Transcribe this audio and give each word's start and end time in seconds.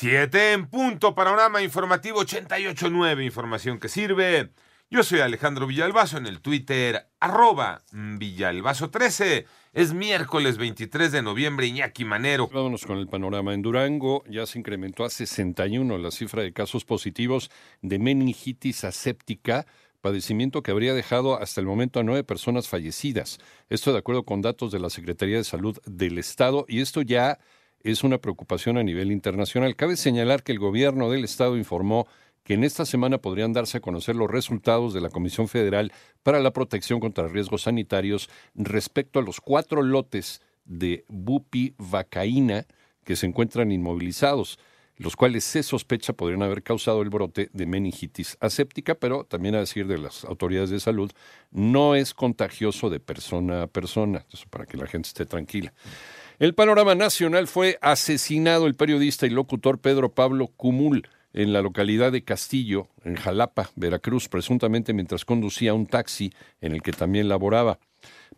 Siete 0.00 0.54
en 0.54 0.66
punto, 0.66 1.14
panorama 1.14 1.60
informativo 1.60 2.22
88.9, 2.22 3.22
información 3.22 3.78
que 3.78 3.90
sirve. 3.90 4.48
Yo 4.88 5.02
soy 5.02 5.20
Alejandro 5.20 5.66
Villalbazo 5.66 6.16
en 6.16 6.26
el 6.26 6.40
Twitter, 6.40 7.06
arroba 7.20 7.82
Villalbazo13. 7.92 9.44
Es 9.74 9.92
miércoles 9.92 10.56
23 10.56 11.12
de 11.12 11.20
noviembre, 11.20 11.66
Iñaki 11.66 12.06
Manero. 12.06 12.48
Vámonos 12.48 12.86
con 12.86 12.96
el 12.96 13.08
panorama. 13.08 13.52
En 13.52 13.60
Durango 13.60 14.24
ya 14.26 14.46
se 14.46 14.58
incrementó 14.58 15.04
a 15.04 15.10
61 15.10 15.98
la 15.98 16.10
cifra 16.10 16.42
de 16.42 16.54
casos 16.54 16.86
positivos 16.86 17.50
de 17.82 17.98
meningitis 17.98 18.84
aséptica, 18.84 19.66
padecimiento 20.00 20.62
que 20.62 20.70
habría 20.70 20.94
dejado 20.94 21.38
hasta 21.38 21.60
el 21.60 21.66
momento 21.66 22.00
a 22.00 22.04
nueve 22.04 22.24
personas 22.24 22.68
fallecidas. 22.68 23.38
Esto 23.68 23.92
de 23.92 23.98
acuerdo 23.98 24.24
con 24.24 24.40
datos 24.40 24.72
de 24.72 24.78
la 24.78 24.88
Secretaría 24.88 25.36
de 25.36 25.44
Salud 25.44 25.76
del 25.84 26.16
Estado 26.16 26.64
y 26.68 26.80
esto 26.80 27.02
ya 27.02 27.38
es 27.82 28.04
una 28.04 28.18
preocupación 28.18 28.78
a 28.78 28.82
nivel 28.82 29.12
internacional. 29.12 29.76
Cabe 29.76 29.96
señalar 29.96 30.42
que 30.42 30.52
el 30.52 30.58
gobierno 30.58 31.10
del 31.10 31.24
Estado 31.24 31.56
informó 31.56 32.06
que 32.44 32.54
en 32.54 32.64
esta 32.64 32.84
semana 32.84 33.18
podrían 33.18 33.52
darse 33.52 33.78
a 33.78 33.80
conocer 33.80 34.16
los 34.16 34.30
resultados 34.30 34.94
de 34.94 35.00
la 35.00 35.10
Comisión 35.10 35.48
Federal 35.48 35.92
para 36.22 36.40
la 36.40 36.52
Protección 36.52 37.00
contra 37.00 37.28
Riesgos 37.28 37.62
Sanitarios 37.62 38.28
respecto 38.54 39.18
a 39.18 39.22
los 39.22 39.40
cuatro 39.40 39.82
lotes 39.82 40.40
de 40.64 41.04
bupivacaína 41.08 42.66
que 43.04 43.16
se 43.16 43.26
encuentran 43.26 43.72
inmovilizados, 43.72 44.58
los 44.96 45.16
cuales 45.16 45.44
se 45.44 45.62
sospecha 45.62 46.12
podrían 46.12 46.42
haber 46.42 46.62
causado 46.62 47.02
el 47.02 47.08
brote 47.08 47.48
de 47.52 47.66
meningitis 47.66 48.36
aséptica, 48.40 48.94
pero 48.94 49.24
también 49.24 49.54
a 49.54 49.60
decir 49.60 49.86
de 49.86 49.98
las 49.98 50.24
autoridades 50.24 50.70
de 50.70 50.80
salud, 50.80 51.10
no 51.50 51.94
es 51.94 52.12
contagioso 52.12 52.90
de 52.90 53.00
persona 53.00 53.62
a 53.62 53.66
persona, 53.66 54.26
eso 54.30 54.44
para 54.50 54.66
que 54.66 54.76
la 54.76 54.86
gente 54.86 55.08
esté 55.08 55.24
tranquila. 55.24 55.72
El 56.40 56.54
panorama 56.54 56.94
nacional 56.94 57.46
fue 57.48 57.76
asesinado 57.82 58.66
el 58.66 58.74
periodista 58.74 59.26
y 59.26 59.28
locutor 59.28 59.78
Pedro 59.78 60.14
Pablo 60.14 60.46
Cumul 60.46 61.06
en 61.34 61.52
la 61.52 61.60
localidad 61.60 62.12
de 62.12 62.24
Castillo, 62.24 62.88
en 63.04 63.16
Jalapa, 63.16 63.68
Veracruz, 63.76 64.26
presuntamente 64.26 64.94
mientras 64.94 65.26
conducía 65.26 65.74
un 65.74 65.86
taxi 65.86 66.32
en 66.62 66.72
el 66.72 66.80
que 66.80 66.92
también 66.92 67.28
laboraba. 67.28 67.78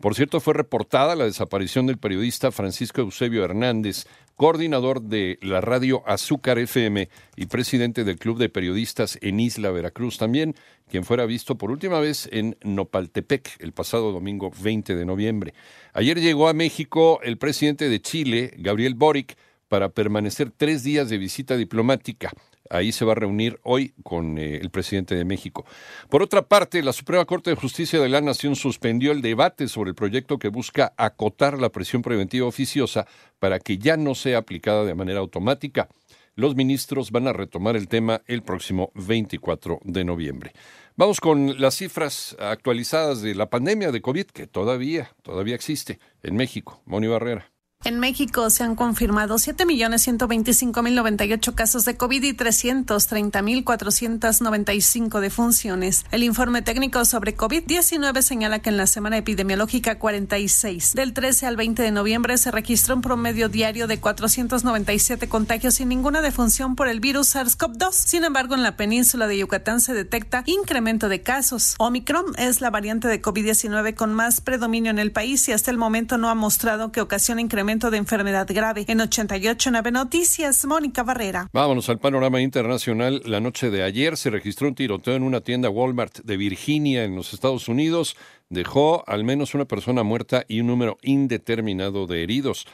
Por 0.00 0.14
cierto, 0.14 0.40
fue 0.40 0.54
reportada 0.54 1.14
la 1.14 1.24
desaparición 1.24 1.86
del 1.86 1.98
periodista 1.98 2.50
Francisco 2.50 3.02
Eusebio 3.02 3.44
Hernández, 3.44 4.06
coordinador 4.36 5.02
de 5.02 5.38
la 5.42 5.60
radio 5.60 6.02
Azúcar 6.06 6.58
FM 6.58 7.08
y 7.36 7.46
presidente 7.46 8.02
del 8.02 8.18
Club 8.18 8.38
de 8.38 8.48
Periodistas 8.48 9.18
en 9.22 9.38
Isla 9.38 9.70
Veracruz 9.70 10.18
también, 10.18 10.56
quien 10.88 11.04
fuera 11.04 11.26
visto 11.26 11.56
por 11.56 11.70
última 11.70 12.00
vez 12.00 12.28
en 12.32 12.56
Nopaltepec 12.64 13.60
el 13.60 13.72
pasado 13.72 14.10
domingo 14.10 14.50
20 14.60 14.96
de 14.96 15.04
noviembre. 15.04 15.54
Ayer 15.92 16.20
llegó 16.20 16.48
a 16.48 16.54
México 16.54 17.20
el 17.22 17.38
presidente 17.38 17.88
de 17.88 18.00
Chile, 18.00 18.54
Gabriel 18.56 18.94
Boric, 18.94 19.36
para 19.68 19.90
permanecer 19.90 20.50
tres 20.50 20.82
días 20.82 21.08
de 21.08 21.18
visita 21.18 21.56
diplomática. 21.56 22.32
Ahí 22.72 22.90
se 22.90 23.04
va 23.04 23.12
a 23.12 23.16
reunir 23.16 23.60
hoy 23.64 23.92
con 24.02 24.38
eh, 24.38 24.56
el 24.56 24.70
presidente 24.70 25.14
de 25.14 25.26
México. 25.26 25.66
Por 26.08 26.22
otra 26.22 26.42
parte, 26.48 26.82
la 26.82 26.94
Suprema 26.94 27.26
Corte 27.26 27.50
de 27.50 27.56
Justicia 27.56 28.00
de 28.00 28.08
la 28.08 28.22
Nación 28.22 28.56
suspendió 28.56 29.12
el 29.12 29.20
debate 29.20 29.68
sobre 29.68 29.90
el 29.90 29.94
proyecto 29.94 30.38
que 30.38 30.48
busca 30.48 30.94
acotar 30.96 31.58
la 31.58 31.68
presión 31.68 32.00
preventiva 32.00 32.46
oficiosa 32.46 33.06
para 33.38 33.60
que 33.60 33.76
ya 33.76 33.98
no 33.98 34.14
sea 34.14 34.38
aplicada 34.38 34.84
de 34.84 34.94
manera 34.94 35.20
automática. 35.20 35.88
Los 36.34 36.56
ministros 36.56 37.10
van 37.10 37.28
a 37.28 37.34
retomar 37.34 37.76
el 37.76 37.88
tema 37.88 38.22
el 38.26 38.42
próximo 38.42 38.90
24 38.94 39.80
de 39.84 40.04
noviembre. 40.04 40.52
Vamos 40.96 41.20
con 41.20 41.60
las 41.60 41.76
cifras 41.76 42.36
actualizadas 42.38 43.20
de 43.20 43.34
la 43.34 43.50
pandemia 43.50 43.92
de 43.92 44.00
COVID 44.00 44.26
que 44.26 44.46
todavía, 44.46 45.12
todavía 45.22 45.54
existe 45.54 45.98
en 46.22 46.36
México. 46.36 46.80
Moni 46.86 47.06
Barrera. 47.06 47.51
En 47.84 47.98
México 47.98 48.48
se 48.48 48.62
han 48.62 48.76
confirmado 48.76 49.38
7.125.098 49.38 51.52
casos 51.52 51.84
de 51.84 51.96
COVID 51.96 52.22
y 52.22 52.32
330.495 52.32 55.18
defunciones. 55.18 56.06
El 56.12 56.22
informe 56.22 56.62
técnico 56.62 57.04
sobre 57.04 57.36
COVID-19 57.36 58.22
señala 58.22 58.60
que 58.60 58.70
en 58.70 58.76
la 58.76 58.86
semana 58.86 59.18
epidemiológica 59.18 59.98
46 59.98 60.94
del 60.94 61.12
13 61.12 61.46
al 61.46 61.56
20 61.56 61.82
de 61.82 61.90
noviembre 61.90 62.38
se 62.38 62.52
registró 62.52 62.94
un 62.94 63.02
promedio 63.02 63.48
diario 63.48 63.88
de 63.88 63.98
497 63.98 65.28
contagios 65.28 65.74
sin 65.74 65.88
ninguna 65.88 66.22
defunción 66.22 66.76
por 66.76 66.86
el 66.86 67.00
virus 67.00 67.34
SARS-CoV-2. 67.34 67.90
Sin 67.90 68.22
embargo, 68.22 68.54
en 68.54 68.62
la 68.62 68.76
península 68.76 69.26
de 69.26 69.38
Yucatán 69.38 69.80
se 69.80 69.92
detecta 69.92 70.44
incremento 70.46 71.08
de 71.08 71.22
casos. 71.22 71.74
Omicron 71.78 72.26
es 72.38 72.60
la 72.60 72.70
variante 72.70 73.08
de 73.08 73.20
COVID-19 73.20 73.96
con 73.96 74.14
más 74.14 74.40
predominio 74.40 74.92
en 74.92 75.00
el 75.00 75.10
país 75.10 75.48
y 75.48 75.52
hasta 75.52 75.72
el 75.72 75.78
momento 75.78 76.16
no 76.16 76.28
ha 76.28 76.36
mostrado 76.36 76.92
que 76.92 77.00
ocasiona 77.00 77.40
incremento 77.40 77.71
de 77.72 77.96
enfermedad 77.96 78.46
grave. 78.50 78.84
En 78.86 78.98
88.9 78.98 79.92
Noticias, 79.92 80.66
Mónica 80.66 81.02
Barrera. 81.02 81.48
Vámonos 81.54 81.88
al 81.88 81.98
panorama 81.98 82.42
internacional. 82.42 83.22
La 83.24 83.40
noche 83.40 83.70
de 83.70 83.82
ayer 83.82 84.18
se 84.18 84.28
registró 84.28 84.68
un 84.68 84.74
tiroteo 84.74 85.14
en 85.14 85.22
una 85.22 85.40
tienda 85.40 85.70
Walmart 85.70 86.18
de 86.18 86.36
Virginia, 86.36 87.04
en 87.04 87.16
los 87.16 87.32
Estados 87.32 87.68
Unidos. 87.68 88.14
Dejó 88.50 89.04
al 89.06 89.24
menos 89.24 89.54
una 89.54 89.64
persona 89.64 90.02
muerta 90.02 90.44
y 90.48 90.60
un 90.60 90.66
número 90.66 90.98
indeterminado 91.00 92.06
de 92.06 92.22
heridos. 92.22 92.66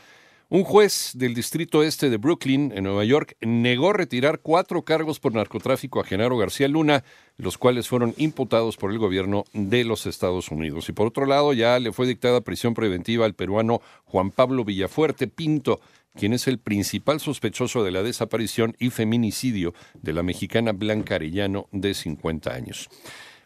Un 0.51 0.65
juez 0.65 1.13
del 1.15 1.35
Distrito 1.35 1.83
Este 1.83 2.09
de 2.09 2.17
Brooklyn, 2.17 2.73
en 2.75 2.85
Nueva 2.85 3.05
York, 3.05 3.37
negó 3.43 3.93
retirar 3.93 4.41
cuatro 4.41 4.83
cargos 4.83 5.21
por 5.21 5.35
narcotráfico 5.35 6.01
a 6.01 6.05
Genaro 6.05 6.39
García 6.39 6.69
Luna, 6.69 7.05
los 7.37 7.59
cuales 7.59 7.87
fueron 7.87 8.15
imputados 8.17 8.79
por 8.79 8.91
el 8.91 8.99
gobierno 8.99 9.45
de 9.53 9.85
los 9.85 10.07
Estados 10.07 10.51
Unidos. 10.51 10.89
Y 10.89 10.93
por 10.93 11.07
otro 11.07 11.27
lado, 11.27 11.53
ya 11.53 11.79
le 11.79 11.93
fue 11.93 12.07
dictada 12.07 12.41
prisión 12.41 12.73
preventiva 12.73 13.27
al 13.27 13.35
peruano 13.35 13.83
Juan 14.07 14.31
Pablo 14.31 14.65
Villafuerte 14.65 15.27
Pinto, 15.29 15.83
quien 16.15 16.33
es 16.33 16.49
el 16.49 16.59
principal 16.59 17.21
sospechoso 17.21 17.85
de 17.85 17.91
la 17.91 18.03
desaparición 18.03 18.75
y 18.79 18.89
feminicidio 18.89 19.75
de 20.01 20.15
la 20.15 20.23
mexicana 20.23 20.73
Blanca 20.73 21.17
Arellano, 21.17 21.69
de 21.73 21.93
50 21.93 22.55
años. 22.55 22.89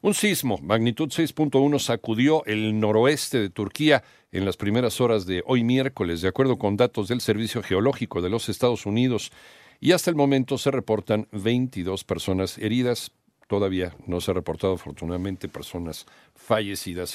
Un 0.05 0.15
sismo, 0.15 0.59
magnitud 0.61 1.11
6.1, 1.11 1.79
sacudió 1.79 2.45
el 2.47 2.81
noroeste 2.81 3.39
de 3.39 3.51
Turquía 3.51 4.03
en 4.33 4.45
las 4.45 4.57
primeras 4.57 5.01
horas 5.01 5.27
de 5.27 5.45
hoy 5.47 5.63
miércoles, 5.63 6.21
de 6.21 6.27
acuerdo 6.27 6.59
con 6.59 6.77
datos 6.77 7.07
del 7.07 7.21
Servicio 7.21 7.63
Geológico 7.63 8.21
de 8.21 8.29
los 8.29 8.49
Estados 8.49 8.85
Unidos, 8.85 9.31
y 9.79 9.93
hasta 9.93 10.11
el 10.11 10.17
momento 10.17 10.59
se 10.59 10.73
reportan 10.73 11.29
22 11.31 12.03
personas 12.03 12.59
heridas. 12.59 13.13
Todavía 13.47 13.95
no 14.09 14.21
se 14.21 14.33
ha 14.33 14.35
reportado, 14.35 14.73
afortunadamente, 14.73 15.47
personas 15.47 16.07
fallecidas. 16.35 17.11